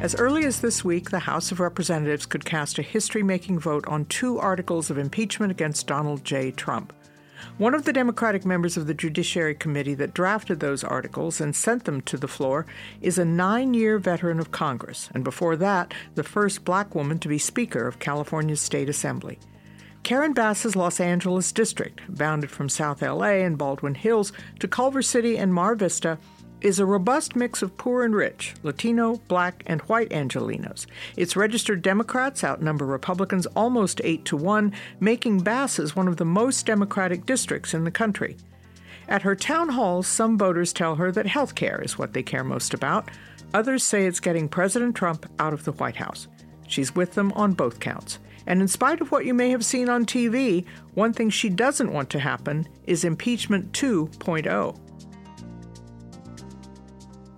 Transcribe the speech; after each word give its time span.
As 0.00 0.14
early 0.14 0.44
as 0.44 0.60
this 0.60 0.84
week, 0.84 1.08
the 1.08 1.20
House 1.20 1.50
of 1.50 1.58
Representatives 1.58 2.26
could 2.26 2.44
cast 2.44 2.78
a 2.78 2.82
history 2.82 3.22
making 3.22 3.58
vote 3.58 3.86
on 3.88 4.04
two 4.04 4.38
articles 4.38 4.90
of 4.90 4.98
impeachment 4.98 5.50
against 5.50 5.86
Donald 5.86 6.22
J. 6.22 6.50
Trump. 6.50 6.92
One 7.56 7.74
of 7.74 7.84
the 7.84 7.94
Democratic 7.94 8.44
members 8.44 8.76
of 8.76 8.86
the 8.86 8.94
Judiciary 8.94 9.54
Committee 9.54 9.94
that 9.94 10.12
drafted 10.12 10.60
those 10.60 10.84
articles 10.84 11.40
and 11.40 11.56
sent 11.56 11.84
them 11.84 12.02
to 12.02 12.18
the 12.18 12.28
floor 12.28 12.66
is 13.00 13.16
a 13.16 13.24
nine 13.24 13.72
year 13.72 13.98
veteran 13.98 14.38
of 14.38 14.50
Congress, 14.50 15.08
and 15.14 15.24
before 15.24 15.56
that, 15.56 15.94
the 16.14 16.22
first 16.22 16.64
black 16.64 16.94
woman 16.94 17.18
to 17.18 17.28
be 17.28 17.38
Speaker 17.38 17.86
of 17.88 17.98
California's 17.98 18.60
State 18.60 18.90
Assembly. 18.90 19.38
Karen 20.02 20.34
Bass's 20.34 20.76
Los 20.76 21.00
Angeles 21.00 21.50
district, 21.52 22.02
bounded 22.08 22.50
from 22.50 22.68
South 22.68 23.00
LA 23.00 23.42
and 23.42 23.56
Baldwin 23.58 23.94
Hills 23.94 24.30
to 24.60 24.68
Culver 24.68 25.02
City 25.02 25.36
and 25.38 25.52
Mar 25.52 25.74
Vista, 25.74 26.18
is 26.60 26.78
a 26.78 26.86
robust 26.86 27.36
mix 27.36 27.62
of 27.62 27.76
poor 27.76 28.04
and 28.04 28.14
rich, 28.14 28.54
Latino, 28.62 29.16
black, 29.28 29.62
and 29.66 29.80
white 29.82 30.10
Angelenos. 30.10 30.86
Its 31.16 31.36
registered 31.36 31.82
Democrats 31.82 32.42
outnumber 32.42 32.86
Republicans 32.86 33.46
almost 33.54 34.00
8 34.04 34.24
to 34.24 34.36
1, 34.36 34.72
making 35.00 35.40
Bass's 35.40 35.94
one 35.94 36.08
of 36.08 36.16
the 36.16 36.24
most 36.24 36.66
Democratic 36.66 37.26
districts 37.26 37.74
in 37.74 37.84
the 37.84 37.90
country. 37.90 38.36
At 39.08 39.22
her 39.22 39.36
town 39.36 39.68
halls, 39.68 40.06
some 40.06 40.36
voters 40.36 40.72
tell 40.72 40.96
her 40.96 41.12
that 41.12 41.26
health 41.26 41.54
care 41.54 41.80
is 41.82 41.98
what 41.98 42.12
they 42.12 42.22
care 42.22 42.44
most 42.44 42.74
about. 42.74 43.10
Others 43.54 43.84
say 43.84 44.06
it's 44.06 44.20
getting 44.20 44.48
President 44.48 44.96
Trump 44.96 45.26
out 45.38 45.52
of 45.52 45.64
the 45.64 45.72
White 45.72 45.96
House. 45.96 46.26
She's 46.66 46.94
with 46.94 47.14
them 47.14 47.32
on 47.32 47.52
both 47.52 47.78
counts. 47.78 48.18
And 48.46 48.60
in 48.60 48.68
spite 48.68 49.00
of 49.00 49.10
what 49.10 49.26
you 49.26 49.34
may 49.34 49.50
have 49.50 49.64
seen 49.64 49.88
on 49.88 50.06
TV, 50.06 50.64
one 50.94 51.12
thing 51.12 51.30
she 51.30 51.48
doesn't 51.48 51.92
want 51.92 52.10
to 52.10 52.20
happen 52.20 52.68
is 52.86 53.04
impeachment 53.04 53.72
2.0. 53.72 54.76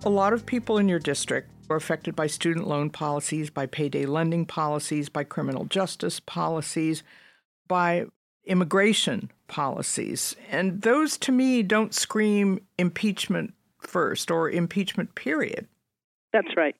A 0.05 0.09
lot 0.09 0.31
of 0.31 0.45
people 0.45 0.77
in 0.77 0.87
your 0.87 0.99
district 0.99 1.49
are 1.69 1.75
affected 1.75 2.15
by 2.15 2.27
student 2.27 2.67
loan 2.67 2.89
policies, 2.89 3.49
by 3.49 3.65
payday 3.65 4.05
lending 4.05 4.45
policies, 4.45 5.09
by 5.09 5.25
criminal 5.25 5.65
justice 5.65 6.21
policies, 6.21 7.03
by 7.67 8.05
immigration 8.45 9.29
policies. 9.47 10.37
And 10.49 10.83
those 10.83 11.17
to 11.19 11.33
me 11.33 11.63
don't 11.63 11.93
scream 11.93 12.61
impeachment 12.77 13.53
first 13.79 14.31
or 14.31 14.49
impeachment 14.49 15.15
period. 15.15 15.67
That's 16.31 16.55
right. 16.55 16.75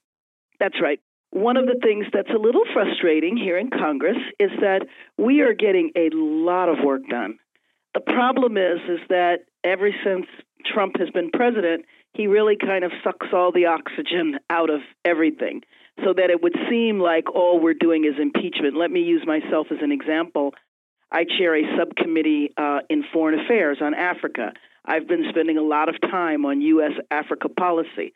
That's 0.61 0.79
right. 0.81 1.01
One 1.31 1.57
of 1.57 1.65
the 1.65 1.79
things 1.83 2.05
that's 2.13 2.29
a 2.29 2.41
little 2.41 2.63
frustrating 2.73 3.35
here 3.35 3.57
in 3.57 3.69
Congress 3.69 4.17
is 4.39 4.51
that 4.61 4.87
we 5.17 5.41
are 5.41 5.53
getting 5.53 5.91
a 5.95 6.09
lot 6.13 6.69
of 6.69 6.77
work 6.85 7.01
done. 7.09 7.37
The 7.93 7.99
problem 7.99 8.55
is 8.55 8.79
is 8.87 8.99
that 9.09 9.39
ever 9.63 9.89
since 10.05 10.25
Trump 10.65 10.97
has 10.99 11.09
been 11.09 11.31
president, 11.31 11.85
he 12.19 12.27
really 12.27 12.57
kind 12.57 12.83
of 12.83 12.91
sucks 13.01 13.27
all 13.31 13.53
the 13.53 13.67
oxygen 13.67 14.39
out 14.49 14.69
of 14.69 14.81
everything 15.05 15.61
so 16.03 16.11
that 16.13 16.29
it 16.29 16.43
would 16.43 16.55
seem 16.69 16.99
like 16.99 17.33
all 17.33 17.61
we're 17.61 17.73
doing 17.73 18.03
is 18.03 18.19
impeachment. 18.19 18.75
Let 18.75 18.91
me 18.91 18.99
use 18.99 19.25
myself 19.25 19.67
as 19.71 19.77
an 19.81 19.93
example. 19.93 20.53
I 21.09 21.23
chair 21.23 21.55
a 21.55 21.77
subcommittee 21.77 22.51
uh, 22.57 22.79
in 22.89 23.05
foreign 23.13 23.39
affairs 23.39 23.77
on 23.79 23.93
Africa. 23.93 24.51
I've 24.83 25.07
been 25.07 25.27
spending 25.29 25.57
a 25.57 25.61
lot 25.61 25.87
of 25.87 25.95
time 26.01 26.45
on 26.45 26.59
U.S. 26.59 26.91
Africa 27.09 27.47
policy. 27.47 28.13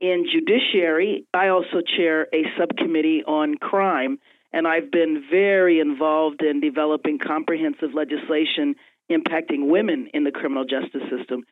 In 0.00 0.26
judiciary, 0.30 1.26
I 1.34 1.48
also 1.48 1.80
chair 1.84 2.28
a 2.32 2.44
subcommittee 2.56 3.24
on 3.26 3.56
crime, 3.56 4.20
and 4.52 4.68
I've 4.68 4.92
been 4.92 5.24
very 5.28 5.80
involved 5.80 6.40
in 6.40 6.60
developing 6.60 7.18
comprehensive 7.18 7.94
legislation 7.94 8.76
impacting 9.10 9.68
women 9.68 10.08
in 10.14 10.22
the 10.22 10.30
criminal 10.30 10.64
justice 10.64 11.02
system. 11.10 11.42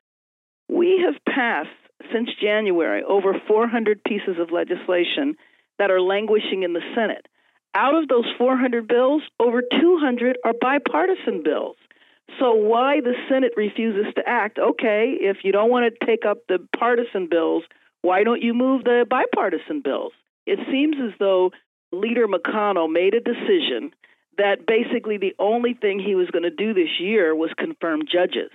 We 0.72 1.04
have 1.04 1.22
passed 1.26 1.68
since 2.12 2.30
January 2.40 3.02
over 3.04 3.34
400 3.46 4.02
pieces 4.04 4.36
of 4.40 4.50
legislation 4.50 5.36
that 5.78 5.90
are 5.90 6.00
languishing 6.00 6.62
in 6.62 6.72
the 6.72 6.80
Senate. 6.94 7.26
Out 7.74 7.94
of 7.94 8.08
those 8.08 8.24
400 8.38 8.88
bills, 8.88 9.22
over 9.38 9.60
200 9.60 10.38
are 10.44 10.54
bipartisan 10.58 11.42
bills. 11.42 11.76
So, 12.38 12.54
why 12.54 13.00
the 13.02 13.14
Senate 13.28 13.52
refuses 13.56 14.12
to 14.14 14.22
act? 14.26 14.58
Okay, 14.58 15.16
if 15.20 15.38
you 15.44 15.52
don't 15.52 15.70
want 15.70 15.92
to 15.92 16.06
take 16.06 16.24
up 16.24 16.38
the 16.48 16.58
partisan 16.78 17.28
bills, 17.28 17.64
why 18.00 18.24
don't 18.24 18.42
you 18.42 18.54
move 18.54 18.84
the 18.84 19.04
bipartisan 19.08 19.82
bills? 19.82 20.12
It 20.46 20.58
seems 20.70 20.96
as 21.02 21.12
though 21.18 21.50
Leader 21.92 22.26
McConnell 22.26 22.90
made 22.90 23.12
a 23.12 23.20
decision 23.20 23.92
that 24.38 24.66
basically 24.66 25.18
the 25.18 25.34
only 25.38 25.74
thing 25.74 26.00
he 26.00 26.14
was 26.14 26.30
going 26.30 26.44
to 26.44 26.50
do 26.50 26.72
this 26.72 26.98
year 26.98 27.34
was 27.34 27.50
confirm 27.58 28.02
judges. 28.10 28.50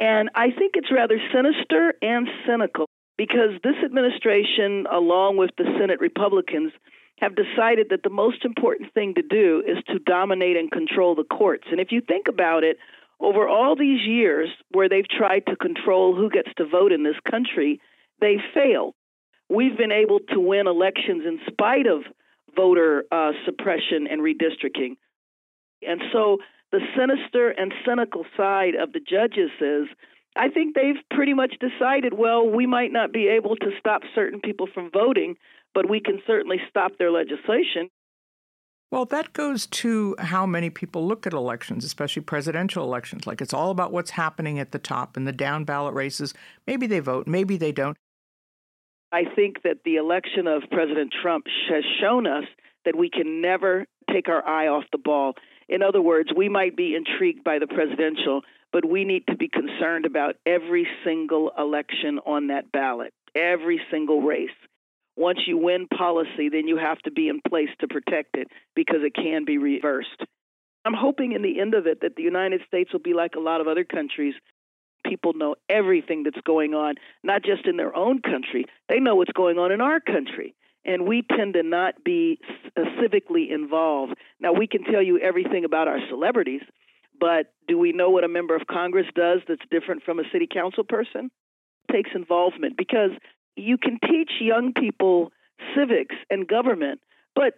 And 0.00 0.30
I 0.34 0.50
think 0.50 0.72
it's 0.74 0.92
rather 0.92 1.18
sinister 1.32 1.94
and 2.02 2.28
cynical 2.46 2.86
because 3.16 3.50
this 3.64 3.74
administration, 3.84 4.86
along 4.90 5.36
with 5.38 5.50
the 5.58 5.64
Senate 5.78 6.00
Republicans, 6.00 6.72
have 7.20 7.34
decided 7.34 7.88
that 7.90 8.04
the 8.04 8.10
most 8.10 8.44
important 8.44 8.94
thing 8.94 9.14
to 9.14 9.22
do 9.22 9.62
is 9.66 9.82
to 9.88 9.98
dominate 9.98 10.56
and 10.56 10.70
control 10.70 11.16
the 11.16 11.24
courts. 11.24 11.64
And 11.70 11.80
if 11.80 11.90
you 11.90 12.00
think 12.00 12.28
about 12.28 12.62
it, 12.62 12.76
over 13.20 13.48
all 13.48 13.74
these 13.74 14.06
years 14.06 14.48
where 14.70 14.88
they've 14.88 15.08
tried 15.08 15.46
to 15.46 15.56
control 15.56 16.14
who 16.14 16.30
gets 16.30 16.50
to 16.58 16.64
vote 16.64 16.92
in 16.92 17.02
this 17.02 17.16
country, 17.28 17.80
they 18.20 18.36
failed. 18.54 18.94
We've 19.48 19.76
been 19.76 19.90
able 19.90 20.20
to 20.32 20.38
win 20.38 20.68
elections 20.68 21.24
in 21.26 21.40
spite 21.50 21.88
of 21.88 22.02
voter 22.54 23.04
uh, 23.10 23.32
suppression 23.44 24.06
and 24.08 24.20
redistricting. 24.20 24.96
And 25.82 26.02
so 26.12 26.38
the 26.72 26.80
sinister 26.96 27.50
and 27.50 27.72
cynical 27.86 28.24
side 28.36 28.74
of 28.74 28.92
the 28.92 29.00
judges 29.00 29.50
is 29.60 29.88
I 30.36 30.48
think 30.48 30.74
they've 30.74 31.02
pretty 31.10 31.34
much 31.34 31.54
decided, 31.58 32.14
well, 32.14 32.48
we 32.48 32.66
might 32.66 32.92
not 32.92 33.12
be 33.12 33.28
able 33.28 33.56
to 33.56 33.70
stop 33.78 34.02
certain 34.14 34.40
people 34.40 34.68
from 34.72 34.90
voting, 34.90 35.36
but 35.74 35.88
we 35.88 36.00
can 36.00 36.20
certainly 36.26 36.58
stop 36.68 36.92
their 36.98 37.10
legislation. 37.10 37.90
Well, 38.90 39.04
that 39.06 39.32
goes 39.34 39.66
to 39.66 40.16
how 40.18 40.46
many 40.46 40.70
people 40.70 41.06
look 41.06 41.26
at 41.26 41.34
elections, 41.34 41.84
especially 41.84 42.22
presidential 42.22 42.84
elections. 42.84 43.26
Like 43.26 43.40
it's 43.40 43.52
all 43.52 43.70
about 43.70 43.92
what's 43.92 44.10
happening 44.10 44.58
at 44.58 44.72
the 44.72 44.78
top 44.78 45.16
and 45.16 45.26
the 45.26 45.32
down 45.32 45.64
ballot 45.64 45.94
races. 45.94 46.32
Maybe 46.66 46.86
they 46.86 47.00
vote, 47.00 47.26
maybe 47.26 47.56
they 47.56 47.72
don't. 47.72 47.96
I 49.12 49.24
think 49.34 49.62
that 49.62 49.78
the 49.84 49.96
election 49.96 50.46
of 50.46 50.62
President 50.70 51.12
Trump 51.22 51.46
has 51.70 51.82
shown 52.00 52.26
us 52.26 52.44
that 52.84 52.96
we 52.96 53.10
can 53.10 53.40
never 53.40 53.86
take 54.10 54.28
our 54.28 54.46
eye 54.46 54.68
off 54.68 54.84
the 54.92 54.98
ball. 54.98 55.34
In 55.68 55.82
other 55.82 56.00
words, 56.00 56.30
we 56.34 56.48
might 56.48 56.76
be 56.76 56.94
intrigued 56.94 57.44
by 57.44 57.58
the 57.58 57.66
presidential, 57.66 58.42
but 58.72 58.88
we 58.88 59.04
need 59.04 59.26
to 59.28 59.36
be 59.36 59.48
concerned 59.48 60.06
about 60.06 60.36
every 60.46 60.86
single 61.04 61.52
election 61.58 62.20
on 62.24 62.48
that 62.48 62.72
ballot, 62.72 63.12
every 63.34 63.80
single 63.90 64.22
race. 64.22 64.50
Once 65.16 65.40
you 65.46 65.58
win 65.58 65.88
policy, 65.88 66.48
then 66.50 66.68
you 66.68 66.76
have 66.76 66.98
to 67.00 67.10
be 67.10 67.28
in 67.28 67.40
place 67.46 67.68
to 67.80 67.88
protect 67.88 68.36
it 68.36 68.48
because 68.74 69.00
it 69.02 69.14
can 69.14 69.44
be 69.44 69.58
reversed. 69.58 70.22
I'm 70.84 70.94
hoping 70.94 71.32
in 71.32 71.42
the 71.42 71.60
end 71.60 71.74
of 71.74 71.86
it 71.86 72.00
that 72.02 72.16
the 72.16 72.22
United 72.22 72.62
States 72.66 72.92
will 72.92 73.00
be 73.00 73.14
like 73.14 73.34
a 73.34 73.40
lot 73.40 73.60
of 73.60 73.66
other 73.66 73.84
countries. 73.84 74.34
People 75.04 75.32
know 75.34 75.56
everything 75.68 76.22
that's 76.22 76.40
going 76.46 76.72
on, 76.72 76.94
not 77.22 77.42
just 77.42 77.66
in 77.66 77.76
their 77.76 77.94
own 77.94 78.22
country, 78.22 78.64
they 78.88 79.00
know 79.00 79.16
what's 79.16 79.32
going 79.32 79.58
on 79.58 79.72
in 79.72 79.80
our 79.80 80.00
country 80.00 80.54
and 80.84 81.06
we 81.06 81.22
tend 81.22 81.54
to 81.54 81.62
not 81.62 82.02
be 82.04 82.38
uh, 82.76 82.82
civically 83.00 83.50
involved. 83.50 84.14
Now, 84.40 84.52
we 84.52 84.66
can 84.66 84.84
tell 84.84 85.02
you 85.02 85.18
everything 85.18 85.64
about 85.64 85.88
our 85.88 85.98
celebrities, 86.08 86.62
but 87.18 87.52
do 87.66 87.78
we 87.78 87.92
know 87.92 88.10
what 88.10 88.24
a 88.24 88.28
member 88.28 88.54
of 88.54 88.66
Congress 88.66 89.06
does 89.14 89.40
that's 89.48 89.62
different 89.70 90.02
from 90.02 90.18
a 90.18 90.24
city 90.32 90.46
council 90.50 90.84
person? 90.84 91.30
It 91.88 91.92
takes 91.92 92.10
involvement 92.14 92.76
because 92.76 93.10
you 93.56 93.76
can 93.76 93.98
teach 94.00 94.30
young 94.40 94.72
people 94.72 95.32
civics 95.76 96.14
and 96.30 96.46
government, 96.46 97.00
but 97.34 97.54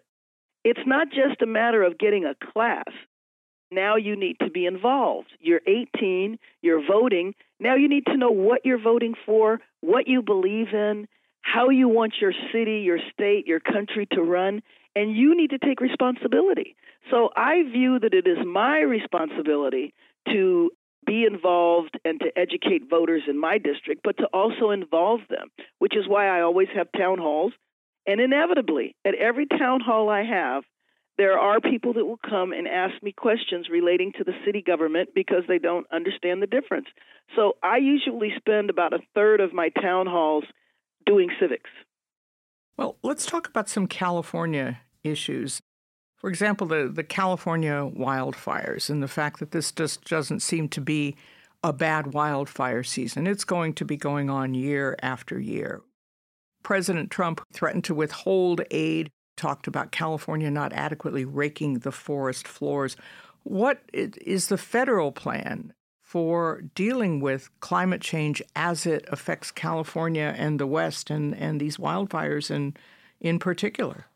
it's 0.64 0.80
not 0.86 1.08
just 1.10 1.42
a 1.42 1.46
matter 1.46 1.82
of 1.82 1.98
getting 1.98 2.24
a 2.24 2.34
class. 2.52 2.88
Now 3.70 3.96
you 3.96 4.16
need 4.16 4.38
to 4.40 4.50
be 4.50 4.66
involved. 4.66 5.28
You're 5.38 5.60
18, 5.66 6.38
you're 6.60 6.84
voting. 6.84 7.34
Now 7.60 7.76
you 7.76 7.88
need 7.88 8.06
to 8.06 8.16
know 8.16 8.30
what 8.30 8.62
you're 8.64 8.80
voting 8.80 9.14
for, 9.24 9.60
what 9.80 10.08
you 10.08 10.22
believe 10.22 10.68
in, 10.72 11.06
how 11.42 11.70
you 11.70 11.88
want 11.88 12.14
your 12.20 12.32
city, 12.52 12.80
your 12.80 12.98
state, 13.12 13.46
your 13.46 13.60
country 13.60 14.06
to 14.12 14.22
run, 14.22 14.62
and 14.94 15.16
you 15.16 15.36
need 15.36 15.50
to 15.50 15.58
take 15.58 15.80
responsibility. 15.80 16.76
So 17.10 17.30
I 17.36 17.62
view 17.62 17.98
that 17.98 18.14
it 18.14 18.26
is 18.26 18.38
my 18.44 18.80
responsibility 18.80 19.94
to 20.28 20.70
be 21.06 21.24
involved 21.24 21.98
and 22.04 22.20
to 22.20 22.38
educate 22.38 22.88
voters 22.88 23.22
in 23.28 23.38
my 23.38 23.58
district, 23.58 24.02
but 24.04 24.18
to 24.18 24.26
also 24.32 24.70
involve 24.70 25.20
them, 25.28 25.50
which 25.78 25.96
is 25.96 26.06
why 26.06 26.26
I 26.28 26.42
always 26.42 26.68
have 26.74 26.88
town 26.96 27.18
halls. 27.18 27.52
And 28.06 28.20
inevitably, 28.20 28.96
at 29.04 29.14
every 29.14 29.46
town 29.46 29.80
hall 29.80 30.08
I 30.08 30.22
have, 30.24 30.64
there 31.18 31.38
are 31.38 31.60
people 31.60 31.94
that 31.94 32.06
will 32.06 32.18
come 32.18 32.52
and 32.52 32.66
ask 32.66 33.02
me 33.02 33.12
questions 33.12 33.68
relating 33.70 34.12
to 34.16 34.24
the 34.24 34.32
city 34.44 34.62
government 34.62 35.10
because 35.14 35.42
they 35.46 35.58
don't 35.58 35.86
understand 35.92 36.40
the 36.40 36.46
difference. 36.46 36.86
So 37.36 37.54
I 37.62 37.76
usually 37.76 38.32
spend 38.36 38.70
about 38.70 38.94
a 38.94 39.00
third 39.14 39.40
of 39.40 39.52
my 39.52 39.68
town 39.68 40.06
halls 40.06 40.44
doing 41.06 41.30
civics. 41.40 41.70
Well, 42.76 42.96
let's 43.02 43.26
talk 43.26 43.48
about 43.48 43.68
some 43.68 43.86
California 43.86 44.80
issues. 45.04 45.60
For 46.16 46.28
example, 46.28 46.66
the, 46.66 46.90
the 46.92 47.04
California 47.04 47.90
wildfires 47.94 48.90
and 48.90 49.02
the 49.02 49.08
fact 49.08 49.40
that 49.40 49.52
this 49.52 49.72
just 49.72 50.04
doesn't 50.04 50.40
seem 50.40 50.68
to 50.70 50.80
be 50.80 51.16
a 51.62 51.72
bad 51.72 52.14
wildfire 52.14 52.82
season. 52.82 53.26
It's 53.26 53.44
going 53.44 53.74
to 53.74 53.84
be 53.84 53.96
going 53.96 54.30
on 54.30 54.54
year 54.54 54.96
after 55.02 55.38
year. 55.38 55.82
President 56.62 57.10
Trump 57.10 57.42
threatened 57.52 57.84
to 57.84 57.94
withhold 57.94 58.62
aid, 58.70 59.10
talked 59.36 59.66
about 59.66 59.92
California 59.92 60.50
not 60.50 60.72
adequately 60.72 61.24
raking 61.24 61.78
the 61.78 61.92
forest 61.92 62.46
floors. 62.46 62.96
What 63.42 63.80
is 63.92 64.48
the 64.48 64.58
federal 64.58 65.12
plan 65.12 65.72
for 66.10 66.62
dealing 66.74 67.20
with 67.20 67.48
climate 67.60 68.00
change 68.00 68.42
as 68.56 68.84
it 68.84 69.04
affects 69.12 69.52
California 69.52 70.34
and 70.36 70.58
the 70.58 70.66
West 70.66 71.08
and, 71.08 71.36
and 71.36 71.60
these 71.60 71.76
wildfires 71.76 72.50
in, 72.50 72.74
in 73.20 73.38
particular? 73.38 74.06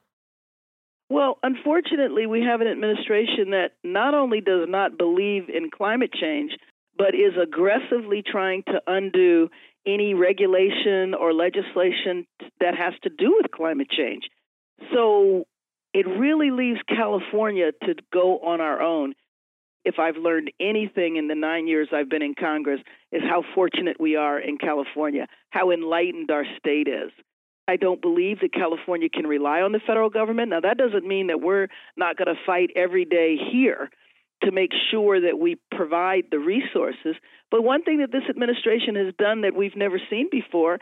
Well, 1.08 1.38
unfortunately, 1.44 2.26
we 2.26 2.40
have 2.40 2.60
an 2.60 2.66
administration 2.66 3.50
that 3.50 3.74
not 3.84 4.12
only 4.12 4.40
does 4.40 4.66
not 4.68 4.98
believe 4.98 5.48
in 5.48 5.70
climate 5.70 6.12
change, 6.12 6.56
but 6.98 7.14
is 7.14 7.34
aggressively 7.40 8.24
trying 8.26 8.64
to 8.64 8.80
undo 8.88 9.48
any 9.86 10.14
regulation 10.14 11.14
or 11.14 11.32
legislation 11.32 12.26
that 12.58 12.74
has 12.76 12.94
to 13.04 13.08
do 13.08 13.38
with 13.40 13.52
climate 13.52 13.88
change. 13.88 14.24
So 14.92 15.44
it 15.92 16.08
really 16.08 16.50
leaves 16.50 16.80
California 16.88 17.70
to 17.84 17.94
go 18.12 18.40
on 18.40 18.60
our 18.60 18.82
own 18.82 19.14
if 19.84 19.98
I've 19.98 20.16
learned 20.16 20.50
anything 20.60 21.16
in 21.16 21.28
the 21.28 21.34
nine 21.34 21.66
years 21.66 21.88
I've 21.92 22.08
been 22.08 22.22
in 22.22 22.34
Congress, 22.34 22.80
is 23.12 23.22
how 23.22 23.42
fortunate 23.54 24.00
we 24.00 24.16
are 24.16 24.38
in 24.38 24.58
California, 24.58 25.26
how 25.50 25.70
enlightened 25.70 26.30
our 26.30 26.44
state 26.58 26.88
is. 26.88 27.10
I 27.66 27.76
don't 27.76 28.02
believe 28.02 28.40
that 28.40 28.52
California 28.52 29.08
can 29.08 29.26
rely 29.26 29.60
on 29.60 29.72
the 29.72 29.80
federal 29.86 30.10
government. 30.10 30.50
Now, 30.50 30.60
that 30.60 30.76
doesn't 30.76 31.06
mean 31.06 31.28
that 31.28 31.40
we're 31.40 31.68
not 31.96 32.16
going 32.16 32.28
to 32.28 32.40
fight 32.44 32.70
every 32.76 33.04
day 33.04 33.36
here 33.52 33.90
to 34.42 34.52
make 34.52 34.72
sure 34.90 35.20
that 35.20 35.38
we 35.38 35.56
provide 35.70 36.24
the 36.30 36.38
resources. 36.38 37.16
But 37.50 37.62
one 37.62 37.82
thing 37.82 37.98
that 38.00 38.12
this 38.12 38.28
administration 38.28 38.96
has 38.96 39.14
done 39.18 39.42
that 39.42 39.54
we've 39.54 39.76
never 39.76 39.98
seen 40.10 40.28
before, 40.30 40.78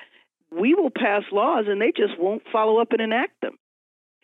we 0.50 0.75
will 0.75 0.90
pass 0.90 1.22
laws 1.31 1.66
and 1.69 1.81
they 1.81 1.93
just 1.96 2.19
won't 2.19 2.43
follow 2.50 2.81
up 2.81 2.93
and 2.93 3.00
enact 3.00 3.40
them 3.40 3.58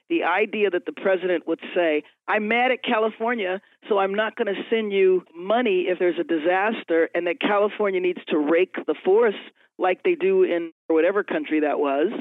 the 0.09 0.25
idea 0.25 0.71
that 0.71 0.87
the 0.87 0.93
president 0.93 1.47
would 1.47 1.61
say, 1.75 2.03
I'm 2.27 2.49
mad 2.49 2.71
at 2.71 2.83
California, 2.83 3.61
so 3.89 3.99
I'm 3.99 4.15
not 4.15 4.37
going 4.37 4.55
to 4.55 4.63
send 4.71 4.93
you 4.93 5.23
money 5.37 5.87
if 5.89 5.99
there's 5.99 6.19
a 6.19 6.25
disaster, 6.25 7.09
and 7.15 7.27
that 7.27 7.41
California 7.41 8.01
needs 8.01 8.21
to 8.29 8.39
rake 8.39 8.77
the 8.87 8.95
forest 9.05 9.39
like 9.79 10.03
they 10.03 10.15
do 10.15 10.43
in 10.43 10.73
whatever 10.89 11.23
country 11.23 11.61
that 11.61 11.79
was, 11.79 12.13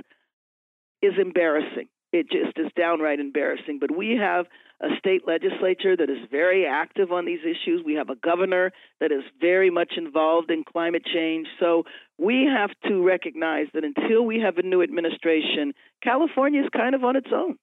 is 1.01 1.13
embarrassing. 1.19 1.87
It 2.13 2.27
just 2.31 2.57
is 2.57 2.71
downright 2.77 3.19
embarrassing. 3.19 3.79
But 3.79 3.95
we 3.95 4.17
have 4.19 4.45
a 4.81 4.95
state 4.97 5.23
legislature 5.27 5.95
that 5.95 6.09
is 6.09 6.19
very 6.31 6.65
active 6.65 7.11
on 7.11 7.25
these 7.25 7.39
issues. 7.41 7.81
We 7.83 7.95
have 7.95 8.09
a 8.09 8.15
governor 8.15 8.71
that 8.99 9.11
is 9.11 9.23
very 9.41 9.69
much 9.69 9.93
involved 9.97 10.51
in 10.51 10.63
climate 10.63 11.03
change. 11.05 11.47
So 11.59 11.83
we 12.17 12.45
have 12.51 12.69
to 12.87 13.03
recognize 13.03 13.67
that 13.73 13.83
until 13.83 14.23
we 14.25 14.39
have 14.39 14.57
a 14.57 14.63
new 14.63 14.81
administration, 14.81 15.73
California 16.03 16.61
is 16.61 16.69
kind 16.75 16.95
of 16.95 17.03
on 17.03 17.15
its 17.15 17.29
own. 17.33 17.57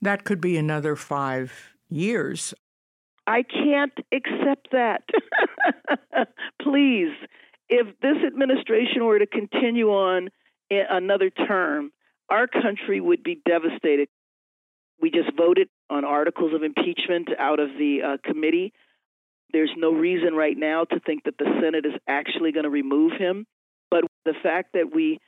That 0.00 0.24
could 0.24 0.40
be 0.40 0.56
another 0.56 0.96
five 0.96 1.52
years. 1.88 2.54
I 3.26 3.42
can't 3.42 3.92
accept 4.12 4.68
that. 4.72 5.02
Please, 6.62 7.12
if 7.68 7.86
this 8.00 8.16
administration 8.26 9.04
were 9.04 9.18
to 9.18 9.26
continue 9.26 9.88
on 9.90 10.28
another 10.70 11.30
term, 11.30 11.92
our 12.30 12.46
country 12.46 13.00
would 13.00 13.22
be 13.22 13.40
devastated. 13.44 14.08
We 15.00 15.10
just 15.10 15.36
voted 15.36 15.68
on 15.90 16.04
articles 16.04 16.54
of 16.54 16.62
impeachment 16.62 17.28
out 17.38 17.60
of 17.60 17.70
the 17.78 18.00
uh, 18.02 18.16
committee. 18.24 18.72
There's 19.52 19.72
no 19.76 19.92
reason 19.92 20.34
right 20.34 20.56
now 20.56 20.84
to 20.84 21.00
think 21.00 21.24
that 21.24 21.38
the 21.38 21.46
Senate 21.60 21.86
is 21.86 21.94
actually 22.06 22.52
going 22.52 22.64
to 22.64 22.70
remove 22.70 23.12
him. 23.18 23.46
But 23.90 24.04
the 24.24 24.34
fact 24.42 24.74
that 24.74 24.90
we 24.94 25.18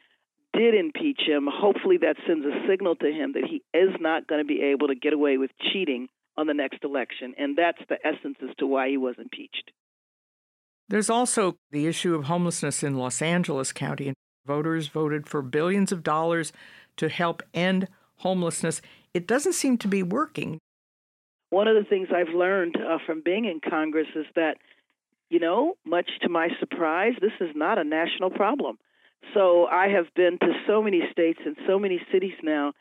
did 0.52 0.74
impeach 0.74 1.20
him, 1.26 1.48
hopefully 1.50 1.98
that 1.98 2.16
sends 2.26 2.44
a 2.44 2.66
signal 2.68 2.96
to 2.96 3.06
him 3.06 3.32
that 3.32 3.44
he 3.48 3.62
is 3.76 3.90
not 4.00 4.26
going 4.26 4.40
to 4.40 4.46
be 4.46 4.62
able 4.62 4.88
to 4.88 4.94
get 4.94 5.12
away 5.12 5.36
with 5.36 5.50
cheating 5.72 6.08
on 6.36 6.46
the 6.46 6.54
next 6.54 6.84
election. 6.84 7.34
And 7.38 7.56
that's 7.56 7.80
the 7.88 7.98
essence 8.04 8.36
as 8.42 8.54
to 8.58 8.66
why 8.66 8.88
he 8.88 8.96
was 8.96 9.16
impeached. 9.18 9.70
There's 10.88 11.10
also 11.10 11.56
the 11.70 11.86
issue 11.86 12.14
of 12.14 12.24
homelessness 12.24 12.82
in 12.82 12.96
Los 12.96 13.22
Angeles 13.22 13.72
County. 13.72 14.12
Voters 14.44 14.88
voted 14.88 15.28
for 15.28 15.42
billions 15.42 15.92
of 15.92 16.02
dollars 16.02 16.52
to 16.96 17.08
help 17.08 17.42
end 17.54 17.86
homelessness. 18.16 18.82
It 19.14 19.26
doesn't 19.26 19.52
seem 19.52 19.78
to 19.78 19.88
be 19.88 20.02
working. 20.02 20.58
One 21.50 21.68
of 21.68 21.76
the 21.76 21.88
things 21.88 22.08
I've 22.14 22.34
learned 22.34 22.76
uh, 22.76 22.98
from 23.06 23.22
being 23.24 23.44
in 23.44 23.60
Congress 23.60 24.08
is 24.14 24.26
that, 24.34 24.56
you 25.28 25.38
know, 25.38 25.74
much 25.84 26.10
to 26.22 26.28
my 26.28 26.48
surprise, 26.58 27.12
this 27.20 27.32
is 27.40 27.50
not 27.54 27.78
a 27.78 27.84
national 27.84 28.30
problem. 28.30 28.78
So 29.34 29.66
I 29.66 29.88
have 29.88 30.06
been 30.14 30.38
to 30.40 30.52
so 30.66 30.82
many 30.82 31.02
states 31.12 31.40
and 31.44 31.56
so 31.66 31.78
many 31.78 32.00
cities 32.12 32.34
now, 32.42 32.72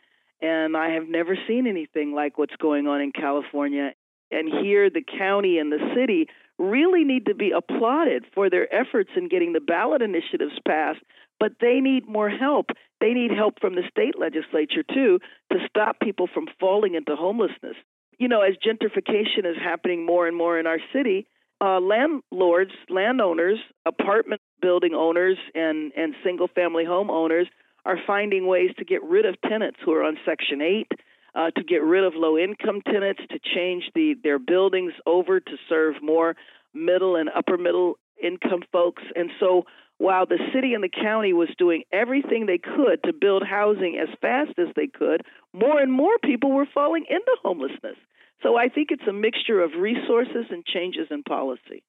and 0.42 0.76
I 0.76 0.92
have 0.92 1.08
never 1.08 1.38
seen 1.48 1.68
anything 1.68 2.14
like 2.14 2.38
what's 2.38 2.56
going 2.56 2.88
on 2.88 3.02
in 3.02 3.12
California. 3.12 3.94
And 4.32 4.50
here, 4.62 4.90
the 4.90 5.04
county 5.04 5.58
and 5.58 5.72
the 5.72 5.94
city 5.96 6.28
really 6.58 7.04
need 7.04 7.26
to 7.26 7.36
be 7.36 7.52
applauded 7.52 8.26
for 8.34 8.50
their 8.50 8.74
efforts 8.74 9.12
in 9.16 9.28
getting 9.28 9.54
the 9.54 9.60
ballot 9.60 10.02
initiatives 10.02 10.60
passed, 10.68 11.00
but 11.40 11.54
they 11.62 11.80
need 11.80 12.08
more 12.08 12.30
help. 12.30 12.68
They 13.00 13.14
need 13.14 13.32
help 13.32 13.60
from 13.60 13.76
the 13.76 13.84
state 13.90 14.20
legislature, 14.20 14.84
too, 14.84 15.20
to 15.52 15.60
stop 15.68 16.00
people 16.00 16.28
from 16.32 16.48
falling 16.60 16.96
into 16.96 17.16
homelessness. 17.16 17.76
You 18.18 18.28
know, 18.28 18.42
as 18.42 18.56
gentrification 18.56 19.46
is 19.46 19.56
happening 19.58 20.06
more 20.06 20.28
and 20.28 20.36
more 20.36 20.60
in 20.60 20.68
our 20.68 20.80
city, 20.94 21.28
uh, 21.62 21.80
landlords, 21.80 22.72
landowners, 22.90 23.60
apartment 23.86 24.42
building 24.62 24.94
owners, 24.94 25.38
and, 25.56 25.92
and 25.96 26.16
single 26.24 26.48
family 26.48 26.86
home 26.86 27.10
owners 27.10 27.48
are 27.86 27.98
finding 28.06 28.48
ways 28.48 28.72
to 28.78 28.86
get 28.86 29.04
rid 29.04 29.26
of 29.26 29.40
tenants 29.42 29.78
who 29.84 29.92
are 29.94 30.04
on 30.04 30.18
Section 30.26 30.62
8, 30.62 30.92
uh, 31.36 31.52
to 31.52 31.64
get 31.64 31.84
rid 31.84 32.04
of 32.04 32.14
low 32.16 32.38
income 32.38 32.82
tenants, 32.86 33.22
to 33.30 33.40
change 33.56 33.90
the, 33.96 34.16
their 34.24 34.40
buildings 34.40 34.94
over 35.06 35.40
to 35.40 35.52
serve 35.68 35.96
more 36.02 36.36
middle 36.74 37.16
and 37.16 37.30
upper 37.36 37.58
middle 37.58 37.98
income 38.22 38.64
folks. 38.72 39.04
And 39.16 39.32
so 39.40 39.66
while 39.98 40.26
the 40.26 40.40
city 40.54 40.74
and 40.74 40.84
the 40.84 40.90
county 40.90 41.34
was 41.34 41.50
doing 41.58 41.84
everything 41.92 42.46
they 42.46 42.58
could 42.58 43.04
to 43.04 43.14
build 43.14 43.44
housing 43.46 43.98
as 44.02 44.10
fast 44.22 44.58
as 44.58 44.68
they 44.76 44.88
could, 44.88 45.24
more 45.54 45.80
and 45.80 45.92
more 45.92 46.18
people 46.24 46.52
were 46.52 46.68
falling 46.74 47.06
into 47.10 47.36
homelessness. 47.44 47.98
So 48.42 48.56
I 48.56 48.70
think 48.70 48.90
it's 48.92 49.08
a 49.08 49.14
mixture 49.14 49.62
of 49.62 49.72
resources 49.78 50.46
and 50.50 50.66
changes 50.66 51.08
in 51.12 51.24
policy. 51.24 51.84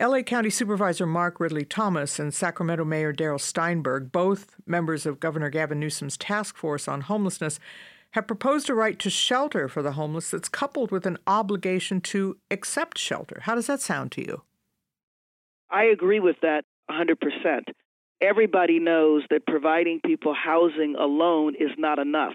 LA 0.00 0.22
County 0.22 0.50
Supervisor 0.50 1.06
Mark 1.06 1.40
Ridley 1.40 1.64
Thomas 1.64 2.20
and 2.20 2.32
Sacramento 2.32 2.84
Mayor 2.84 3.12
Darrell 3.12 3.40
Steinberg, 3.40 4.12
both 4.12 4.54
members 4.64 5.06
of 5.06 5.18
Governor 5.18 5.50
Gavin 5.50 5.80
Newsom's 5.80 6.16
task 6.16 6.56
force 6.56 6.86
on 6.86 7.00
homelessness, 7.02 7.58
have 8.12 8.28
proposed 8.28 8.70
a 8.70 8.74
right 8.74 8.96
to 9.00 9.10
shelter 9.10 9.68
for 9.68 9.82
the 9.82 9.92
homeless 9.92 10.30
that's 10.30 10.48
coupled 10.48 10.92
with 10.92 11.04
an 11.04 11.18
obligation 11.26 12.00
to 12.00 12.36
accept 12.50 12.96
shelter. 12.96 13.40
How 13.42 13.56
does 13.56 13.66
that 13.66 13.80
sound 13.80 14.12
to 14.12 14.20
you? 14.20 14.42
I 15.68 15.84
agree 15.84 16.20
with 16.20 16.36
that 16.42 16.64
100%. 16.88 17.16
Everybody 18.20 18.78
knows 18.78 19.24
that 19.30 19.46
providing 19.46 20.00
people 20.04 20.32
housing 20.32 20.94
alone 20.96 21.54
is 21.58 21.70
not 21.76 21.98
enough. 21.98 22.34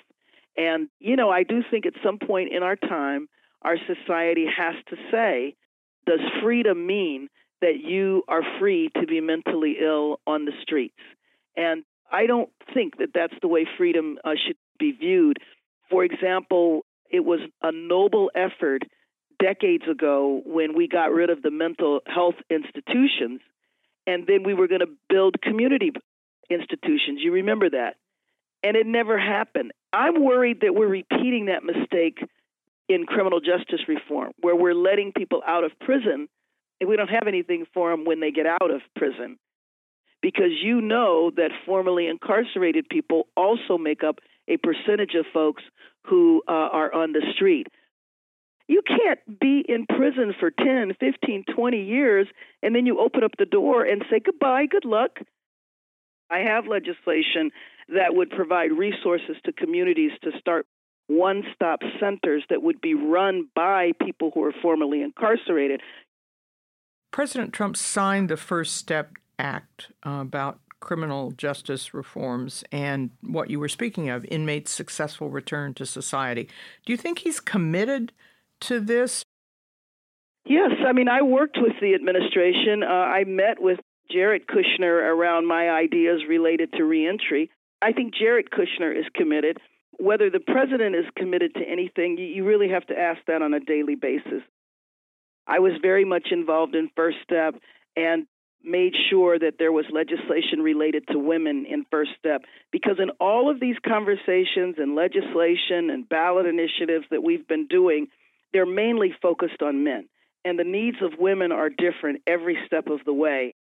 And, 0.55 0.89
you 0.99 1.15
know, 1.15 1.29
I 1.29 1.43
do 1.43 1.63
think 1.69 1.85
at 1.85 1.93
some 2.03 2.19
point 2.19 2.53
in 2.53 2.63
our 2.63 2.75
time, 2.75 3.27
our 3.61 3.77
society 3.77 4.45
has 4.45 4.75
to 4.89 4.95
say, 5.11 5.55
does 6.05 6.19
freedom 6.43 6.85
mean 6.85 7.29
that 7.61 7.79
you 7.79 8.23
are 8.27 8.41
free 8.59 8.89
to 8.99 9.07
be 9.07 9.21
mentally 9.21 9.77
ill 9.81 10.19
on 10.27 10.45
the 10.45 10.51
streets? 10.61 10.99
And 11.55 11.83
I 12.11 12.27
don't 12.27 12.49
think 12.73 12.97
that 12.97 13.09
that's 13.13 13.33
the 13.41 13.47
way 13.47 13.65
freedom 13.77 14.17
uh, 14.23 14.31
should 14.45 14.57
be 14.77 14.91
viewed. 14.91 15.37
For 15.89 16.03
example, 16.03 16.85
it 17.09 17.21
was 17.21 17.39
a 17.61 17.71
noble 17.71 18.29
effort 18.35 18.83
decades 19.39 19.85
ago 19.89 20.41
when 20.45 20.75
we 20.75 20.87
got 20.87 21.11
rid 21.11 21.29
of 21.29 21.41
the 21.41 21.51
mental 21.51 22.01
health 22.05 22.35
institutions, 22.49 23.41
and 24.05 24.27
then 24.27 24.43
we 24.43 24.53
were 24.53 24.67
going 24.67 24.81
to 24.81 24.93
build 25.09 25.41
community 25.41 25.91
institutions. 26.49 27.19
You 27.21 27.33
remember 27.33 27.69
that? 27.69 27.95
And 28.63 28.75
it 28.75 28.85
never 28.85 29.17
happened. 29.17 29.71
I'm 29.93 30.23
worried 30.23 30.61
that 30.61 30.73
we're 30.73 30.87
repeating 30.87 31.45
that 31.45 31.63
mistake 31.63 32.17
in 32.89 33.05
criminal 33.05 33.39
justice 33.39 33.87
reform, 33.87 34.31
where 34.41 34.55
we're 34.55 34.73
letting 34.73 35.13
people 35.15 35.41
out 35.47 35.63
of 35.63 35.71
prison 35.79 36.27
and 36.81 36.89
we 36.89 36.97
don't 36.97 37.09
have 37.09 37.27
anything 37.27 37.65
for 37.73 37.91
them 37.91 38.03
when 38.03 38.19
they 38.19 38.31
get 38.31 38.45
out 38.45 38.71
of 38.71 38.81
prison. 38.95 39.37
Because 40.21 40.51
you 40.61 40.81
know 40.81 41.31
that 41.35 41.51
formerly 41.65 42.07
incarcerated 42.07 42.89
people 42.89 43.27
also 43.37 43.77
make 43.77 44.03
up 44.03 44.19
a 44.47 44.57
percentage 44.57 45.15
of 45.15 45.25
folks 45.33 45.63
who 46.07 46.41
uh, 46.47 46.51
are 46.51 46.93
on 46.93 47.13
the 47.13 47.21
street. 47.35 47.67
You 48.67 48.81
can't 48.85 49.39
be 49.39 49.63
in 49.67 49.85
prison 49.85 50.33
for 50.39 50.49
10, 50.49 50.93
15, 50.99 51.45
20 51.53 51.83
years 51.83 52.27
and 52.61 52.73
then 52.75 52.85
you 52.85 52.99
open 52.99 53.23
up 53.23 53.31
the 53.37 53.45
door 53.45 53.83
and 53.83 54.03
say 54.09 54.19
goodbye, 54.19 54.65
good 54.65 54.85
luck. 54.85 55.19
I 56.29 56.39
have 56.39 56.65
legislation 56.67 57.51
that 57.89 58.15
would 58.15 58.29
provide 58.29 58.71
resources 58.71 59.35
to 59.45 59.53
communities 59.53 60.11
to 60.23 60.31
start 60.39 60.65
one 61.07 61.43
stop 61.53 61.81
centers 61.99 62.43
that 62.49 62.61
would 62.61 62.79
be 62.81 62.93
run 62.93 63.49
by 63.55 63.91
people 64.01 64.31
who 64.33 64.43
are 64.43 64.53
formerly 64.61 65.01
incarcerated. 65.01 65.81
President 67.11 67.53
Trump 67.53 67.77
signed 67.77 68.29
the 68.29 68.37
First 68.37 68.77
Step 68.77 69.11
Act 69.37 69.91
uh, 70.05 70.11
about 70.21 70.59
criminal 70.79 71.31
justice 71.31 71.93
reforms 71.93 72.63
and 72.71 73.11
what 73.21 73.49
you 73.49 73.59
were 73.59 73.69
speaking 73.69 74.09
of, 74.09 74.25
inmates' 74.25 74.71
successful 74.71 75.29
return 75.29 75.73
to 75.73 75.85
society. 75.85 76.49
Do 76.85 76.91
you 76.91 76.97
think 76.97 77.19
he's 77.19 77.39
committed 77.39 78.11
to 78.61 78.79
this? 78.79 79.23
Yes. 80.45 80.71
I 80.85 80.91
mean, 80.91 81.07
I 81.07 81.21
worked 81.21 81.57
with 81.59 81.73
the 81.79 81.93
administration. 81.93 82.83
Uh, 82.83 82.87
I 82.87 83.23
met 83.23 83.61
with 83.61 83.79
Jared 84.11 84.45
Kushner 84.47 85.09
around 85.15 85.47
my 85.47 85.69
ideas 85.69 86.21
related 86.27 86.73
to 86.73 86.83
reentry. 86.83 87.49
I 87.83 87.91
think 87.91 88.13
Jared 88.15 88.49
Kushner 88.49 88.97
is 88.97 89.05
committed. 89.13 89.57
Whether 89.99 90.29
the 90.29 90.39
president 90.39 90.95
is 90.95 91.03
committed 91.17 91.53
to 91.55 91.61
anything, 91.69 92.17
you 92.17 92.45
really 92.45 92.69
have 92.69 92.87
to 92.87 92.97
ask 92.97 93.19
that 93.27 93.41
on 93.41 93.53
a 93.53 93.59
daily 93.59 93.95
basis. 93.95 94.41
I 95.45 95.59
was 95.59 95.73
very 95.81 96.05
much 96.05 96.29
involved 96.31 96.75
in 96.75 96.89
First 96.95 97.17
Step 97.23 97.55
and 97.97 98.25
made 98.63 98.93
sure 99.09 99.37
that 99.37 99.55
there 99.59 99.73
was 99.73 99.83
legislation 99.91 100.61
related 100.61 101.03
to 101.09 101.19
women 101.19 101.65
in 101.69 101.85
First 101.91 102.11
Step 102.17 102.43
because 102.71 102.99
in 102.99 103.09
all 103.19 103.51
of 103.51 103.59
these 103.59 103.75
conversations 103.85 104.75
and 104.77 104.95
legislation 104.95 105.89
and 105.89 106.07
ballot 106.07 106.45
initiatives 106.45 107.05
that 107.11 107.21
we've 107.21 107.45
been 107.49 107.67
doing, 107.67 108.07
they're 108.53 108.65
mainly 108.65 109.13
focused 109.21 109.61
on 109.61 109.83
men. 109.83 110.07
And 110.45 110.57
the 110.57 110.63
needs 110.63 110.97
of 111.01 111.19
women 111.19 111.51
are 111.51 111.69
different 111.69 112.21
every 112.25 112.57
step 112.65 112.87
of 112.87 113.01
the 113.05 113.13
way. 113.13 113.55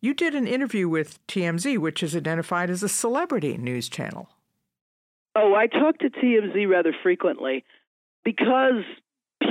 You 0.00 0.14
did 0.14 0.34
an 0.34 0.46
interview 0.46 0.88
with 0.88 1.18
TMZ, 1.26 1.78
which 1.78 2.02
is 2.04 2.14
identified 2.14 2.70
as 2.70 2.82
a 2.84 2.88
celebrity 2.88 3.56
news 3.56 3.88
channel. 3.88 4.28
Oh, 5.34 5.54
I 5.54 5.66
talk 5.66 5.98
to 5.98 6.10
TMZ 6.10 6.68
rather 6.68 6.94
frequently 7.02 7.64
because 8.24 8.84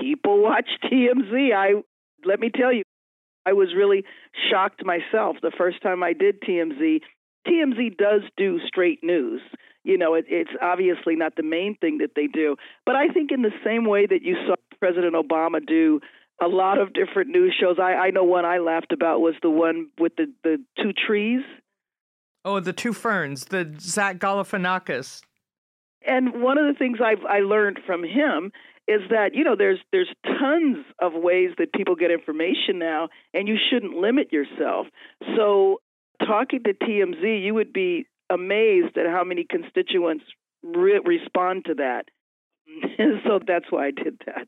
people 0.01 0.41
watch 0.43 0.69
TMZ. 0.85 1.53
I 1.53 1.83
let 2.25 2.39
me 2.39 2.49
tell 2.49 2.71
you, 2.71 2.83
I 3.45 3.53
was 3.53 3.69
really 3.75 4.03
shocked 4.49 4.85
myself 4.85 5.37
the 5.41 5.51
first 5.57 5.81
time 5.81 6.01
I 6.01 6.13
did 6.13 6.41
TMZ. 6.41 7.01
TMZ 7.47 7.97
does 7.97 8.21
do 8.37 8.59
straight 8.65 9.03
news. 9.03 9.41
You 9.83 9.97
know, 9.97 10.15
it, 10.15 10.25
it's 10.27 10.51
obviously 10.61 11.15
not 11.15 11.35
the 11.35 11.43
main 11.43 11.75
thing 11.75 11.99
that 11.99 12.11
they 12.15 12.27
do, 12.27 12.55
but 12.85 12.95
I 12.95 13.07
think 13.07 13.31
in 13.31 13.41
the 13.41 13.53
same 13.65 13.85
way 13.85 14.05
that 14.05 14.21
you 14.21 14.35
saw 14.45 14.55
President 14.79 15.13
Obama 15.13 15.65
do 15.65 16.01
a 16.41 16.47
lot 16.47 16.79
of 16.79 16.93
different 16.93 17.29
news 17.29 17.55
shows. 17.59 17.77
I, 17.79 17.93
I 17.93 18.09
know 18.11 18.23
one 18.23 18.45
I 18.45 18.59
laughed 18.59 18.91
about 18.91 19.21
was 19.21 19.35
the 19.41 19.49
one 19.49 19.87
with 19.99 20.15
the, 20.15 20.31
the 20.43 20.57
two 20.81 20.93
trees. 20.93 21.41
Oh, 22.45 22.59
the 22.59 22.73
two 22.73 22.93
ferns, 22.93 23.45
the 23.45 23.73
Zach 23.79 24.19
Galifianakis. 24.19 25.21
And 26.05 26.41
one 26.41 26.57
of 26.57 26.65
the 26.65 26.77
things 26.77 26.99
I've 27.03 27.25
I 27.27 27.39
learned 27.39 27.79
from 27.85 28.03
him 28.03 28.51
is 28.87 29.01
that 29.09 29.31
you 29.33 29.43
know 29.43 29.55
there's 29.57 29.79
there's 29.91 30.09
tons 30.23 30.85
of 31.01 31.11
ways 31.13 31.49
that 31.57 31.73
people 31.73 31.95
get 31.95 32.11
information 32.11 32.79
now, 32.79 33.09
and 33.33 33.47
you 33.47 33.57
shouldn't 33.69 33.95
limit 33.95 34.31
yourself. 34.31 34.87
So, 35.35 35.81
talking 36.25 36.63
to 36.63 36.73
TMZ, 36.73 37.43
you 37.43 37.53
would 37.53 37.73
be 37.73 38.07
amazed 38.29 38.97
at 38.97 39.07
how 39.07 39.23
many 39.23 39.43
constituents 39.43 40.23
re- 40.63 41.01
respond 41.03 41.65
to 41.65 41.73
that. 41.75 42.05
so 43.25 43.39
that's 43.45 43.65
why 43.69 43.87
I 43.87 43.91
did 43.91 44.21
that. 44.25 44.47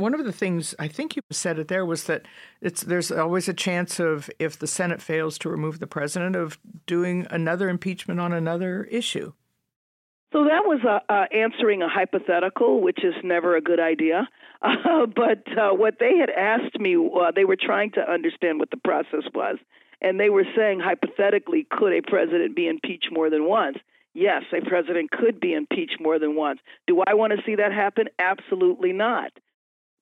One 0.00 0.14
of 0.14 0.24
the 0.24 0.32
things 0.32 0.74
I 0.78 0.88
think 0.88 1.14
you 1.14 1.22
said 1.30 1.58
it 1.58 1.68
there 1.68 1.84
was 1.84 2.04
that 2.04 2.24
it's 2.62 2.82
there's 2.82 3.12
always 3.12 3.48
a 3.48 3.54
chance 3.54 4.00
of 4.00 4.30
if 4.38 4.58
the 4.58 4.66
Senate 4.66 5.02
fails 5.02 5.36
to 5.38 5.50
remove 5.50 5.78
the 5.78 5.86
president 5.86 6.36
of 6.36 6.58
doing 6.86 7.26
another 7.30 7.68
impeachment 7.68 8.18
on 8.18 8.32
another 8.32 8.84
issue. 8.84 9.34
So 10.32 10.44
that 10.44 10.64
was 10.64 10.80
uh, 10.88 11.00
uh, 11.12 11.26
answering 11.34 11.82
a 11.82 11.88
hypothetical, 11.88 12.80
which 12.80 13.04
is 13.04 13.14
never 13.22 13.56
a 13.56 13.60
good 13.60 13.80
idea. 13.80 14.28
Uh, 14.62 15.06
but 15.06 15.42
uh, 15.56 15.70
what 15.72 15.94
they 16.00 16.18
had 16.18 16.28
asked 16.28 16.78
me, 16.78 16.94
uh, 16.94 17.30
they 17.34 17.46
were 17.46 17.56
trying 17.56 17.90
to 17.92 18.00
understand 18.00 18.58
what 18.58 18.70
the 18.70 18.76
process 18.76 19.24
was, 19.34 19.56
and 20.02 20.20
they 20.20 20.28
were 20.28 20.44
saying 20.54 20.80
hypothetically, 20.80 21.66
could 21.70 21.94
a 21.94 22.02
president 22.02 22.54
be 22.54 22.68
impeached 22.68 23.08
more 23.10 23.30
than 23.30 23.46
once? 23.46 23.78
Yes, 24.12 24.42
a 24.52 24.60
president 24.60 25.10
could 25.12 25.40
be 25.40 25.54
impeached 25.54 25.96
more 25.98 26.18
than 26.18 26.36
once. 26.36 26.60
Do 26.86 27.02
I 27.06 27.14
want 27.14 27.32
to 27.32 27.42
see 27.46 27.54
that 27.54 27.72
happen? 27.72 28.08
Absolutely 28.18 28.92
not 28.92 29.32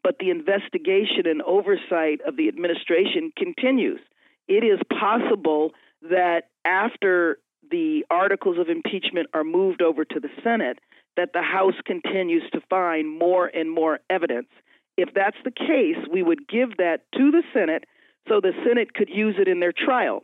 but 0.08 0.16
the 0.20 0.30
investigation 0.30 1.26
and 1.26 1.42
oversight 1.42 2.22
of 2.26 2.38
the 2.38 2.48
administration 2.48 3.30
continues. 3.36 4.00
It 4.48 4.64
is 4.64 4.80
possible 4.88 5.72
that 6.00 6.44
after 6.64 7.36
the 7.70 8.06
articles 8.08 8.56
of 8.56 8.70
impeachment 8.70 9.28
are 9.34 9.44
moved 9.44 9.82
over 9.82 10.06
to 10.06 10.18
the 10.18 10.30
Senate, 10.42 10.78
that 11.18 11.34
the 11.34 11.42
House 11.42 11.74
continues 11.84 12.42
to 12.54 12.62
find 12.70 13.18
more 13.18 13.48
and 13.48 13.70
more 13.70 13.98
evidence. 14.08 14.48
If 14.96 15.10
that's 15.14 15.36
the 15.44 15.50
case, 15.50 16.02
we 16.10 16.22
would 16.22 16.48
give 16.48 16.78
that 16.78 17.02
to 17.12 17.30
the 17.30 17.42
Senate 17.52 17.84
so 18.30 18.40
the 18.40 18.52
Senate 18.66 18.94
could 18.94 19.10
use 19.10 19.34
it 19.38 19.46
in 19.46 19.60
their 19.60 19.74
trial. 19.74 20.22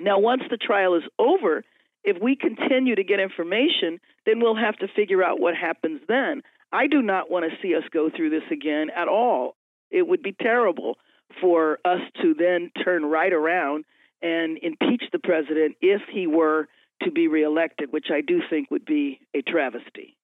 Now, 0.00 0.18
once 0.18 0.42
the 0.50 0.58
trial 0.58 0.96
is 0.96 1.04
over, 1.18 1.64
if 2.04 2.20
we 2.20 2.36
continue 2.36 2.94
to 2.94 3.04
get 3.04 3.20
information, 3.20 4.00
then 4.26 4.40
we'll 4.40 4.54
have 4.54 4.76
to 4.80 4.86
figure 4.86 5.24
out 5.24 5.40
what 5.40 5.54
happens 5.54 6.02
then. 6.08 6.42
I 6.72 6.86
do 6.86 7.02
not 7.02 7.30
want 7.30 7.44
to 7.44 7.56
see 7.60 7.74
us 7.74 7.82
go 7.92 8.10
through 8.14 8.30
this 8.30 8.50
again 8.50 8.88
at 8.96 9.08
all. 9.08 9.56
It 9.90 10.06
would 10.06 10.22
be 10.22 10.32
terrible 10.32 10.96
for 11.40 11.78
us 11.84 12.00
to 12.22 12.34
then 12.34 12.70
turn 12.82 13.04
right 13.04 13.32
around 13.32 13.84
and 14.22 14.58
impeach 14.62 15.02
the 15.12 15.18
president 15.18 15.76
if 15.80 16.00
he 16.10 16.26
were 16.26 16.68
to 17.02 17.10
be 17.10 17.28
reelected, 17.28 17.92
which 17.92 18.06
I 18.10 18.20
do 18.20 18.40
think 18.48 18.70
would 18.70 18.84
be 18.84 19.20
a 19.34 19.42
travesty. 19.42 20.16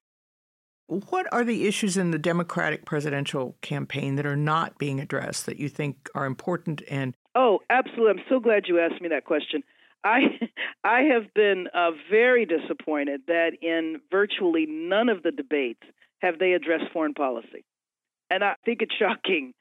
What 0.87 1.27
are 1.33 1.45
the 1.45 1.67
issues 1.67 1.99
in 1.99 2.13
the 2.13 2.19
Democratic 2.19 2.87
presidential 2.87 3.57
campaign 3.61 4.17
that 4.17 4.25
are 4.25 4.37
not 4.37 4.79
being 4.79 5.01
addressed 5.01 5.45
that 5.47 5.59
you 5.59 5.69
think 5.69 6.09
are 6.15 6.25
important 6.25 6.83
and 6.89 7.15
Oh, 7.35 7.61
absolutely. 7.71 8.11
I'm 8.11 8.27
so 8.29 8.41
glad 8.41 8.65
you 8.67 8.81
asked 8.81 9.01
me 9.01 9.09
that 9.11 9.25
question. 9.25 9.63
I 10.03 10.21
I 10.85 11.03
have 11.13 11.33
been 11.35 11.67
uh, 11.75 11.91
very 12.11 12.47
disappointed 12.47 13.23
that 13.27 13.51
in 13.61 14.01
virtually 14.11 14.67
none 14.67 15.09
of 15.09 15.23
the 15.23 15.31
debates 15.31 15.83
have 16.21 16.39
they 16.39 16.53
addressed 16.53 16.93
foreign 16.93 17.15
policy? 17.15 17.65
And 18.31 18.45
I 18.45 18.55
think 18.65 18.83
it's 18.83 18.95
shocking. 18.95 19.53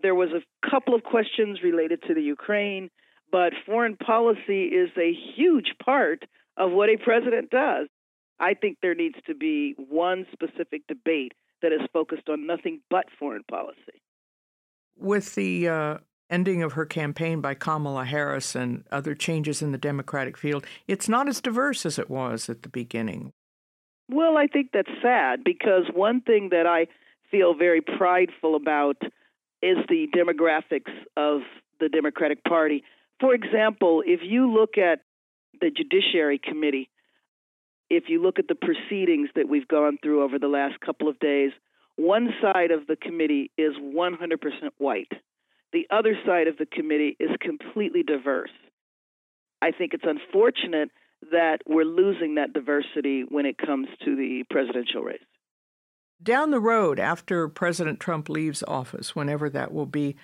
There 0.00 0.14
was 0.14 0.30
a 0.30 0.68
couple 0.70 0.94
of 0.94 1.02
questions 1.02 1.58
related 1.62 2.02
to 2.06 2.14
the 2.14 2.22
Ukraine, 2.22 2.90
but 3.30 3.52
foreign 3.66 3.96
policy 3.96 4.64
is 4.64 4.90
a 4.96 5.12
huge 5.36 5.74
part 5.84 6.24
of 6.56 6.72
what 6.72 6.88
a 6.88 6.96
president 6.96 7.50
does. 7.50 7.88
I 8.40 8.54
think 8.54 8.78
there 8.80 8.94
needs 8.94 9.16
to 9.26 9.34
be 9.34 9.74
one 9.76 10.26
specific 10.32 10.86
debate 10.86 11.32
that 11.62 11.72
is 11.72 11.80
focused 11.92 12.28
on 12.28 12.46
nothing 12.46 12.80
but 12.88 13.06
foreign 13.18 13.42
policy. 13.50 14.02
With 14.96 15.34
the 15.34 15.68
uh, 15.68 15.98
ending 16.30 16.62
of 16.62 16.72
her 16.72 16.86
campaign 16.86 17.40
by 17.40 17.54
Kamala 17.54 18.04
Harris 18.04 18.54
and 18.54 18.84
other 18.90 19.14
changes 19.14 19.62
in 19.62 19.72
the 19.72 19.78
Democratic 19.78 20.36
field, 20.36 20.64
it's 20.86 21.08
not 21.08 21.28
as 21.28 21.40
diverse 21.40 21.84
as 21.84 21.98
it 21.98 22.08
was 22.08 22.48
at 22.48 22.62
the 22.62 22.68
beginning. 22.68 23.32
Well, 24.10 24.36
I 24.38 24.46
think 24.46 24.70
that's 24.72 24.90
sad 25.02 25.44
because 25.44 25.84
one 25.92 26.20
thing 26.22 26.48
that 26.50 26.66
I 26.66 26.86
feel 27.30 27.54
very 27.54 27.82
prideful 27.82 28.54
about 28.56 28.96
is 29.62 29.76
the 29.88 30.06
demographics 30.14 30.92
of 31.16 31.42
the 31.80 31.88
Democratic 31.88 32.42
Party. 32.44 32.84
For 33.20 33.34
example, 33.34 34.02
if 34.06 34.20
you 34.22 34.50
look 34.52 34.78
at 34.78 35.00
the 35.60 35.70
Judiciary 35.70 36.40
Committee, 36.42 36.88
if 37.90 38.04
you 38.08 38.22
look 38.22 38.38
at 38.38 38.48
the 38.48 38.54
proceedings 38.54 39.28
that 39.34 39.48
we've 39.48 39.68
gone 39.68 39.98
through 40.02 40.22
over 40.22 40.38
the 40.38 40.48
last 40.48 40.80
couple 40.80 41.08
of 41.08 41.18
days, 41.18 41.52
one 41.96 42.30
side 42.40 42.70
of 42.70 42.86
the 42.86 42.96
committee 42.96 43.50
is 43.58 43.72
100% 43.76 44.16
white. 44.78 45.12
The 45.72 45.86
other 45.90 46.16
side 46.24 46.46
of 46.46 46.56
the 46.56 46.66
committee 46.66 47.16
is 47.18 47.30
completely 47.40 48.02
diverse. 48.02 48.50
I 49.60 49.72
think 49.72 49.92
it's 49.92 50.04
unfortunate 50.06 50.90
that 51.30 51.58
we're 51.66 51.84
losing 51.84 52.36
that 52.36 52.52
diversity 52.52 53.24
when 53.28 53.46
it 53.46 53.58
comes 53.58 53.88
to 54.04 54.16
the 54.16 54.44
presidential 54.50 55.02
race. 55.02 55.18
Down 56.22 56.50
the 56.50 56.60
road, 56.60 56.98
after 56.98 57.48
President 57.48 58.00
Trump 58.00 58.28
leaves 58.28 58.64
office, 58.66 59.14
whenever 59.14 59.48
that 59.50 59.72
will 59.72 59.86
be, 59.86 60.16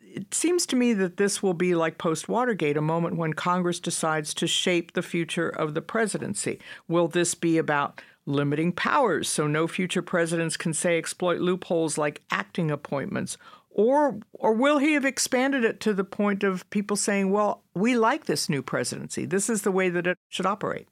it 0.00 0.32
seems 0.32 0.64
to 0.66 0.76
me 0.76 0.92
that 0.92 1.16
this 1.16 1.42
will 1.42 1.54
be 1.54 1.74
like 1.74 1.98
post 1.98 2.28
Watergate, 2.28 2.76
a 2.76 2.82
moment 2.82 3.16
when 3.16 3.32
Congress 3.32 3.80
decides 3.80 4.32
to 4.34 4.46
shape 4.46 4.92
the 4.92 5.02
future 5.02 5.48
of 5.48 5.74
the 5.74 5.82
presidency. 5.82 6.60
Will 6.86 7.08
this 7.08 7.34
be 7.34 7.58
about 7.58 8.00
limiting 8.26 8.72
powers 8.72 9.28
so 9.28 9.46
no 9.46 9.66
future 9.66 10.02
presidents 10.02 10.56
can 10.56 10.72
say 10.72 10.96
exploit 10.96 11.40
loopholes 11.40 11.98
like 11.98 12.22
acting 12.30 12.70
appointments 12.70 13.36
or 13.74 14.20
or 14.32 14.54
will 14.54 14.78
he 14.78 14.94
have 14.94 15.04
expanded 15.04 15.64
it 15.64 15.80
to 15.80 15.92
the 15.92 16.04
point 16.04 16.42
of 16.42 16.68
people 16.70 16.96
saying, 16.96 17.30
"Well, 17.30 17.62
we 17.74 17.96
like 17.96 18.24
this 18.24 18.48
new 18.48 18.62
presidency. 18.62 19.26
This 19.26 19.50
is 19.50 19.62
the 19.62 19.72
way 19.72 19.90
that 19.90 20.06
it 20.06 20.16
should 20.30 20.46
operate." 20.46 20.88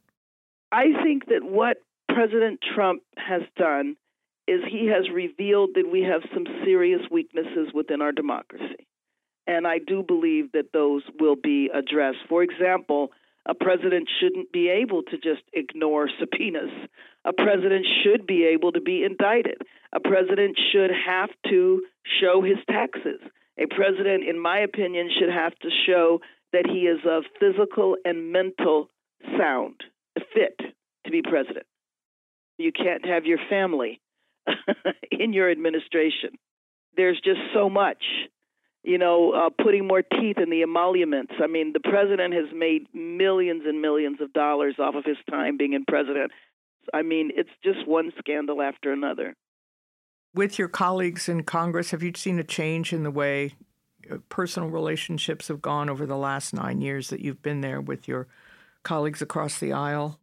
I 0.72 0.92
think 1.02 1.26
that 1.26 1.44
what 1.44 1.78
President 2.08 2.60
Trump 2.74 3.02
has 3.16 3.42
done 3.56 3.96
is 4.48 4.60
he 4.68 4.86
has 4.88 5.08
revealed 5.10 5.70
that 5.74 5.90
we 5.90 6.02
have 6.02 6.22
some 6.34 6.46
serious 6.64 7.02
weaknesses 7.10 7.72
within 7.72 8.02
our 8.02 8.12
democracy. 8.12 8.86
And 9.46 9.66
I 9.66 9.78
do 9.78 10.02
believe 10.02 10.52
that 10.52 10.72
those 10.72 11.02
will 11.18 11.36
be 11.36 11.70
addressed. 11.72 12.18
For 12.28 12.42
example, 12.42 13.12
a 13.46 13.54
president 13.54 14.08
shouldn't 14.20 14.52
be 14.52 14.68
able 14.68 15.02
to 15.02 15.16
just 15.16 15.42
ignore 15.52 16.08
subpoenas. 16.20 16.70
A 17.24 17.32
president 17.32 17.86
should 18.02 18.26
be 18.26 18.44
able 18.44 18.72
to 18.72 18.80
be 18.80 19.04
indicted. 19.04 19.58
A 19.92 20.00
president 20.00 20.58
should 20.72 20.90
have 21.06 21.30
to 21.48 21.82
show 22.20 22.42
his 22.42 22.58
taxes. 22.68 23.20
A 23.58 23.66
president, 23.66 24.24
in 24.28 24.40
my 24.40 24.60
opinion, 24.60 25.10
should 25.18 25.32
have 25.32 25.58
to 25.60 25.68
show 25.86 26.20
that 26.52 26.66
he 26.66 26.86
is 26.86 27.00
of 27.08 27.24
physical 27.40 27.96
and 28.04 28.32
mental 28.32 28.88
sound, 29.36 29.82
fit 30.34 30.58
to 31.04 31.10
be 31.10 31.22
president. 31.22 31.66
You 32.58 32.72
can't 32.72 33.04
have 33.04 33.24
your 33.24 33.38
family 33.50 34.00
in 35.10 35.32
your 35.32 35.50
administration. 35.50 36.30
There's 36.96 37.20
just 37.24 37.40
so 37.54 37.68
much, 37.68 38.02
you 38.84 38.98
know, 38.98 39.32
uh, 39.32 39.50
putting 39.62 39.86
more 39.86 40.02
teeth 40.02 40.38
in 40.38 40.50
the 40.50 40.62
emoluments. 40.62 41.32
I 41.42 41.46
mean, 41.46 41.72
the 41.72 41.80
president 41.80 42.34
has 42.34 42.46
made 42.52 42.86
millions 42.92 43.62
and 43.66 43.80
millions 43.80 44.20
of 44.20 44.32
dollars 44.32 44.74
off 44.78 44.94
of 44.94 45.04
his 45.04 45.18
time 45.30 45.56
being 45.56 45.72
in 45.72 45.84
president. 45.84 46.32
I 46.92 47.02
mean, 47.02 47.30
it's 47.34 47.50
just 47.62 47.86
one 47.86 48.12
scandal 48.18 48.60
after 48.60 48.92
another. 48.92 49.34
With 50.34 50.58
your 50.58 50.68
colleagues 50.68 51.28
in 51.28 51.44
Congress, 51.44 51.90
have 51.92 52.02
you 52.02 52.12
seen 52.16 52.38
a 52.38 52.44
change 52.44 52.92
in 52.92 53.04
the 53.04 53.10
way 53.10 53.54
uh, 54.10 54.16
personal 54.28 54.68
relationships 54.68 55.48
have 55.48 55.62
gone 55.62 55.88
over 55.88 56.06
the 56.06 56.16
last 56.16 56.52
nine 56.52 56.80
years 56.80 57.08
that 57.10 57.20
you've 57.20 57.42
been 57.42 57.60
there 57.60 57.80
with 57.80 58.08
your 58.08 58.26
colleagues 58.82 59.22
across 59.22 59.60
the 59.60 59.72
aisle? 59.72 60.18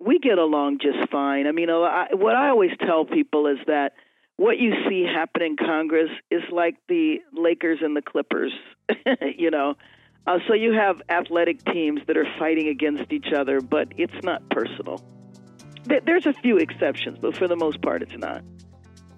We 0.00 0.18
get 0.18 0.38
along 0.38 0.78
just 0.80 1.10
fine. 1.10 1.46
I 1.46 1.52
mean, 1.52 1.68
what 1.68 2.34
I 2.34 2.48
always 2.48 2.72
tell 2.84 3.04
people 3.04 3.46
is 3.46 3.58
that 3.66 3.92
what 4.36 4.58
you 4.58 4.72
see 4.88 5.04
happen 5.04 5.42
in 5.42 5.56
Congress 5.56 6.10
is 6.30 6.42
like 6.50 6.76
the 6.88 7.18
Lakers 7.32 7.78
and 7.82 7.96
the 7.96 8.02
Clippers, 8.02 8.52
you 9.36 9.50
know. 9.50 9.74
Uh, 10.26 10.38
so 10.48 10.54
you 10.54 10.72
have 10.72 11.00
athletic 11.08 11.64
teams 11.66 12.00
that 12.06 12.16
are 12.16 12.26
fighting 12.38 12.68
against 12.68 13.12
each 13.12 13.32
other, 13.34 13.60
but 13.60 13.88
it's 13.96 14.24
not 14.24 14.48
personal. 14.50 15.02
There's 16.04 16.26
a 16.26 16.32
few 16.32 16.56
exceptions, 16.56 17.18
but 17.20 17.36
for 17.36 17.46
the 17.46 17.54
most 17.54 17.80
part, 17.80 18.02
it's 18.02 18.16
not. 18.16 18.42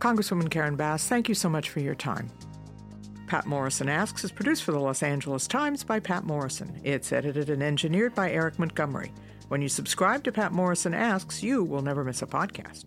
Congresswoman 0.00 0.50
Karen 0.50 0.76
Bass, 0.76 1.08
thank 1.08 1.28
you 1.28 1.34
so 1.34 1.48
much 1.48 1.70
for 1.70 1.80
your 1.80 1.94
time. 1.94 2.30
Patt 3.26 3.46
Morrison 3.46 3.88
Asks 3.88 4.22
is 4.24 4.30
produced 4.30 4.62
for 4.62 4.72
the 4.72 4.78
Los 4.78 5.02
Angeles 5.02 5.46
Times 5.46 5.82
by 5.82 5.98
Patt 5.98 6.24
Morrison. 6.24 6.80
It's 6.84 7.12
edited 7.12 7.50
and 7.50 7.62
engineered 7.62 8.14
by 8.14 8.30
Eric 8.30 8.58
Montgomery. 8.58 9.12
When 9.48 9.62
you 9.62 9.68
subscribe 9.68 10.24
to 10.24 10.32
Patt 10.32 10.52
Morrison 10.52 10.94
Asks, 10.94 11.42
you 11.42 11.64
will 11.64 11.82
never 11.82 12.04
miss 12.04 12.22
a 12.22 12.26
podcast. 12.26 12.84